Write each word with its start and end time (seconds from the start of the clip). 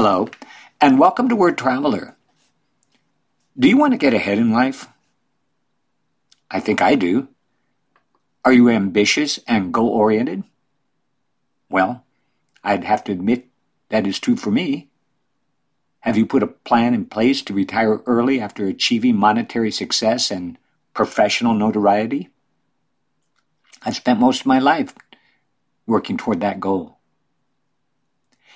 Hello, 0.00 0.28
and 0.80 0.96
welcome 0.96 1.28
to 1.28 1.34
Word 1.34 1.58
Traveler. 1.58 2.14
Do 3.58 3.68
you 3.68 3.76
want 3.76 3.94
to 3.94 3.98
get 3.98 4.14
ahead 4.14 4.38
in 4.38 4.52
life? 4.52 4.86
I 6.48 6.60
think 6.60 6.80
I 6.80 6.94
do. 6.94 7.26
Are 8.44 8.52
you 8.52 8.68
ambitious 8.68 9.40
and 9.48 9.74
goal 9.74 9.88
oriented? 9.88 10.44
Well, 11.68 12.04
I'd 12.62 12.84
have 12.84 13.02
to 13.04 13.12
admit 13.12 13.48
that 13.88 14.06
is 14.06 14.20
true 14.20 14.36
for 14.36 14.52
me. 14.52 14.86
Have 16.02 16.16
you 16.16 16.26
put 16.26 16.44
a 16.44 16.46
plan 16.46 16.94
in 16.94 17.06
place 17.06 17.42
to 17.42 17.52
retire 17.52 18.00
early 18.06 18.40
after 18.40 18.68
achieving 18.68 19.16
monetary 19.16 19.72
success 19.72 20.30
and 20.30 20.58
professional 20.94 21.54
notoriety? 21.54 22.28
I've 23.82 23.96
spent 23.96 24.20
most 24.20 24.42
of 24.42 24.46
my 24.46 24.60
life 24.60 24.94
working 25.88 26.16
toward 26.16 26.40
that 26.42 26.60
goal. 26.60 26.97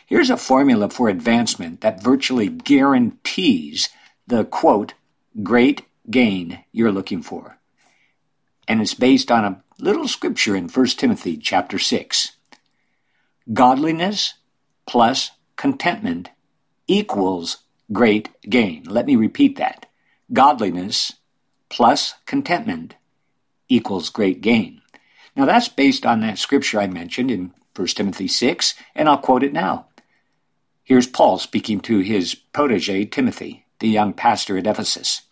Here's 0.06 0.30
a 0.30 0.36
formula 0.36 0.88
for 0.90 1.08
advancement 1.08 1.80
that 1.80 2.02
virtually 2.02 2.48
guarantees 2.48 3.88
the 4.26 4.44
quote, 4.44 4.94
great 5.42 5.82
gain 6.10 6.64
you're 6.72 6.92
looking 6.92 7.22
for. 7.22 7.58
And 8.68 8.80
it's 8.80 8.94
based 8.94 9.30
on 9.30 9.44
a 9.44 9.62
little 9.78 10.08
scripture 10.08 10.54
in 10.56 10.68
1 10.68 10.86
Timothy 10.86 11.36
chapter 11.36 11.78
6. 11.78 12.32
Godliness 13.52 14.34
plus 14.86 15.32
contentment 15.56 16.30
equals 16.86 17.58
great 17.92 18.28
gain. 18.48 18.84
Let 18.84 19.06
me 19.06 19.16
repeat 19.16 19.56
that. 19.56 19.86
Godliness 20.32 21.12
plus 21.68 22.14
contentment 22.26 22.94
equals 23.68 24.10
great 24.10 24.40
gain. 24.40 24.82
Now 25.34 25.46
that's 25.46 25.68
based 25.68 26.04
on 26.04 26.20
that 26.20 26.38
scripture 26.38 26.80
I 26.80 26.86
mentioned 26.86 27.30
in 27.30 27.52
1 27.74 27.86
Timothy 27.88 28.28
6, 28.28 28.74
and 28.94 29.08
I'll 29.08 29.18
quote 29.18 29.42
it 29.42 29.52
now. 29.52 29.86
Here's 30.84 31.06
Paul 31.06 31.38
speaking 31.38 31.80
to 31.82 32.00
his 32.00 32.34
protege, 32.34 33.04
Timothy, 33.04 33.66
the 33.78 33.88
young 33.88 34.12
pastor 34.12 34.58
at 34.58 34.66
Ephesus. 34.66 35.22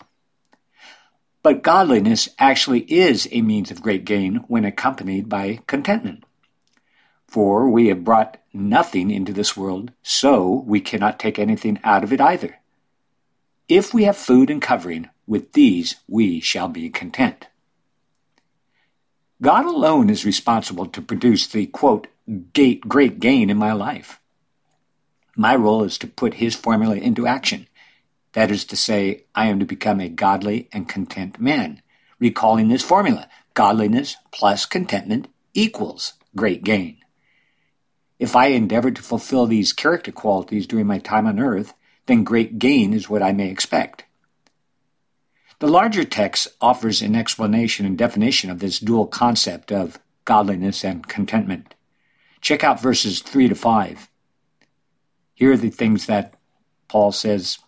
But 1.42 1.62
godliness 1.62 2.28
actually 2.38 2.80
is 2.80 3.28
a 3.32 3.42
means 3.42 3.70
of 3.70 3.82
great 3.82 4.04
gain 4.04 4.44
when 4.46 4.64
accompanied 4.64 5.28
by 5.28 5.60
contentment. 5.66 6.24
For 7.26 7.68
we 7.68 7.88
have 7.88 8.04
brought 8.04 8.36
nothing 8.52 9.10
into 9.10 9.32
this 9.32 9.56
world, 9.56 9.92
so 10.02 10.64
we 10.66 10.80
cannot 10.80 11.18
take 11.18 11.38
anything 11.38 11.80
out 11.82 12.04
of 12.04 12.12
it 12.12 12.20
either. 12.20 12.58
If 13.68 13.92
we 13.94 14.04
have 14.04 14.16
food 14.16 14.50
and 14.50 14.62
covering, 14.62 15.08
with 15.26 15.52
these 15.52 15.96
we 16.06 16.40
shall 16.40 16.68
be 16.68 16.90
content. 16.90 17.48
God 19.42 19.64
alone 19.64 20.10
is 20.10 20.24
responsible 20.24 20.86
to 20.86 21.00
produce 21.00 21.46
the, 21.46 21.66
quote, 21.66 22.06
great 22.86 23.18
gain 23.18 23.48
in 23.48 23.56
my 23.56 23.72
life. 23.72 24.19
My 25.40 25.56
role 25.56 25.84
is 25.84 25.96
to 25.96 26.06
put 26.06 26.34
his 26.34 26.54
formula 26.54 26.96
into 26.96 27.26
action. 27.26 27.66
That 28.34 28.50
is 28.50 28.62
to 28.66 28.76
say, 28.76 29.24
I 29.34 29.46
am 29.46 29.58
to 29.60 29.64
become 29.64 29.98
a 29.98 30.10
godly 30.10 30.68
and 30.70 30.86
content 30.86 31.40
man, 31.40 31.80
recalling 32.18 32.68
this 32.68 32.82
formula 32.82 33.26
godliness 33.54 34.18
plus 34.32 34.66
contentment 34.66 35.28
equals 35.54 36.12
great 36.36 36.62
gain. 36.62 36.98
If 38.18 38.36
I 38.36 38.48
endeavor 38.48 38.90
to 38.90 39.00
fulfill 39.00 39.46
these 39.46 39.72
character 39.72 40.12
qualities 40.12 40.66
during 40.66 40.86
my 40.86 40.98
time 40.98 41.26
on 41.26 41.40
earth, 41.40 41.72
then 42.04 42.22
great 42.22 42.58
gain 42.58 42.92
is 42.92 43.08
what 43.08 43.22
I 43.22 43.32
may 43.32 43.48
expect. 43.48 44.04
The 45.58 45.68
larger 45.68 46.04
text 46.04 46.48
offers 46.60 47.00
an 47.00 47.16
explanation 47.16 47.86
and 47.86 47.96
definition 47.96 48.50
of 48.50 48.58
this 48.58 48.78
dual 48.78 49.06
concept 49.06 49.72
of 49.72 49.98
godliness 50.26 50.84
and 50.84 51.08
contentment. 51.08 51.74
Check 52.42 52.62
out 52.62 52.78
verses 52.78 53.22
3 53.22 53.48
to 53.48 53.54
5. 53.54 54.09
Here 55.40 55.52
are 55.52 55.56
the 55.56 55.70
things 55.70 56.04
that 56.04 56.34
Paul 56.86 57.12
says 57.12 57.60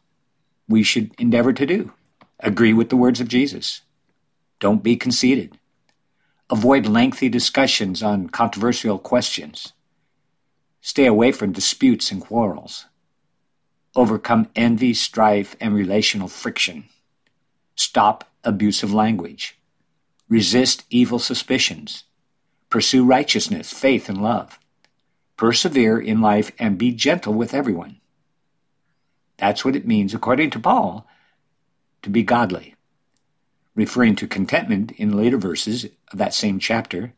we 0.69 0.83
should 0.83 1.15
endeavor 1.19 1.55
to 1.55 1.65
do. 1.65 1.93
Agree 2.39 2.75
with 2.75 2.91
the 2.91 2.99
words 2.99 3.19
of 3.19 3.29
Jesus. 3.29 3.81
Don't 4.61 4.83
be 4.83 4.95
conceited. 4.95 5.57
Avoid 6.51 6.85
lengthy 6.85 7.31
discussions 7.31 8.03
on 8.03 8.29
controversial 8.29 8.99
questions. 8.99 9.73
Stay 10.83 11.07
away 11.07 11.33
from 11.33 11.53
disputes 11.53 12.13
and 12.13 12.21
quarrels. 12.21 12.85
Overcome 13.97 14.51
envy, 14.55 14.93
strife, 14.93 15.57
and 15.59 15.75
relational 15.75 16.29
friction. 16.29 16.85
Stop 17.75 18.31
abusive 18.45 18.93
language. 18.93 19.59
Resist 20.29 20.85
evil 20.91 21.19
suspicions. 21.19 22.05
Pursue 22.69 23.03
righteousness, 23.03 23.73
faith, 23.73 24.11
and 24.11 24.23
love. 24.23 24.59
Persevere 25.37 25.99
in 25.99 26.21
life 26.21 26.53
and 26.59 26.79
be 26.79 26.93
gentle 26.93 27.35
with 27.35 27.55
everyone. 27.55 27.99
That's 29.39 29.65
what 29.65 29.77
it 29.77 29.87
means, 29.87 30.15
according 30.15 30.51
to 30.51 30.61
Paul, 30.61 31.07
to 32.03 32.11
be 32.11 32.23
godly. 32.23 32.75
Referring 33.75 34.17
to 34.17 34.27
contentment 34.27 34.93
in 34.93 35.17
later 35.17 35.39
verses 35.39 35.87
of 36.13 36.19
that 36.19 36.35
same 36.35 36.59
chapter, 36.59 37.15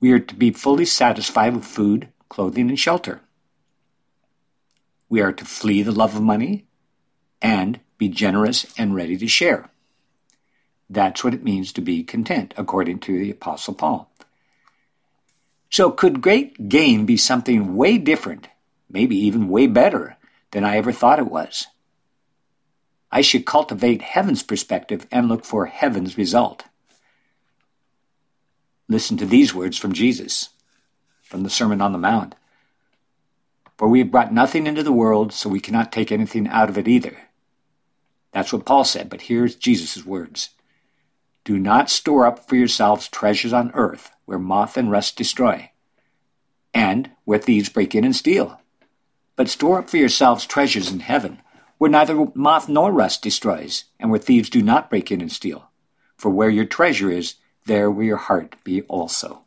we 0.00 0.12
are 0.12 0.20
to 0.20 0.34
be 0.34 0.50
fully 0.52 0.84
satisfied 0.84 1.54
with 1.54 1.64
food, 1.64 2.08
clothing, 2.28 2.68
and 2.68 2.78
shelter. 2.78 3.20
We 5.08 5.20
are 5.20 5.32
to 5.32 5.44
flee 5.44 5.82
the 5.82 5.92
love 5.92 6.14
of 6.14 6.22
money 6.22 6.66
and 7.42 7.80
be 7.98 8.08
generous 8.08 8.66
and 8.78 8.94
ready 8.94 9.16
to 9.16 9.28
share. 9.28 9.70
That's 10.88 11.24
what 11.24 11.34
it 11.34 11.44
means 11.44 11.72
to 11.72 11.80
be 11.80 12.04
content, 12.04 12.54
according 12.56 13.00
to 13.00 13.18
the 13.18 13.30
Apostle 13.30 13.74
Paul. 13.74 14.10
So, 15.76 15.90
could 15.90 16.22
great 16.22 16.70
gain 16.70 17.04
be 17.04 17.18
something 17.18 17.76
way 17.76 17.98
different, 17.98 18.48
maybe 18.88 19.14
even 19.14 19.50
way 19.50 19.66
better, 19.66 20.16
than 20.52 20.64
I 20.64 20.78
ever 20.78 20.90
thought 20.90 21.18
it 21.18 21.30
was? 21.30 21.66
I 23.12 23.20
should 23.20 23.44
cultivate 23.44 24.00
heaven's 24.00 24.42
perspective 24.42 25.06
and 25.12 25.28
look 25.28 25.44
for 25.44 25.66
heaven's 25.66 26.16
result. 26.16 26.64
Listen 28.88 29.18
to 29.18 29.26
these 29.26 29.54
words 29.54 29.76
from 29.76 29.92
Jesus, 29.92 30.48
from 31.20 31.42
the 31.42 31.50
Sermon 31.50 31.82
on 31.82 31.92
the 31.92 31.98
Mount. 31.98 32.36
For 33.76 33.86
we 33.86 33.98
have 33.98 34.10
brought 34.10 34.32
nothing 34.32 34.66
into 34.66 34.82
the 34.82 34.92
world, 34.92 35.34
so 35.34 35.50
we 35.50 35.60
cannot 35.60 35.92
take 35.92 36.10
anything 36.10 36.48
out 36.48 36.70
of 36.70 36.78
it 36.78 36.88
either. 36.88 37.18
That's 38.32 38.50
what 38.50 38.64
Paul 38.64 38.84
said, 38.84 39.10
but 39.10 39.20
here's 39.20 39.54
Jesus' 39.54 40.06
words. 40.06 40.48
Do 41.44 41.58
not 41.58 41.90
store 41.90 42.24
up 42.24 42.48
for 42.48 42.56
yourselves 42.56 43.08
treasures 43.08 43.52
on 43.52 43.72
earth, 43.74 44.10
where 44.26 44.38
moth 44.38 44.76
and 44.76 44.90
rust 44.90 45.16
destroy, 45.16 45.70
and 46.74 47.10
where 47.24 47.38
thieves 47.38 47.70
break 47.70 47.94
in 47.94 48.04
and 48.04 48.14
steal. 48.14 48.60
But 49.34 49.48
store 49.48 49.78
up 49.78 49.88
for 49.88 49.96
yourselves 49.96 50.44
treasures 50.44 50.92
in 50.92 51.00
heaven, 51.00 51.40
where 51.78 51.90
neither 51.90 52.26
moth 52.34 52.68
nor 52.68 52.92
rust 52.92 53.22
destroys, 53.22 53.84
and 53.98 54.10
where 54.10 54.20
thieves 54.20 54.50
do 54.50 54.62
not 54.62 54.90
break 54.90 55.10
in 55.10 55.20
and 55.22 55.32
steal. 55.32 55.70
For 56.16 56.30
where 56.30 56.50
your 56.50 56.64
treasure 56.66 57.10
is, 57.10 57.36
there 57.64 57.90
will 57.90 58.04
your 58.04 58.16
heart 58.16 58.56
be 58.64 58.82
also. 58.82 59.45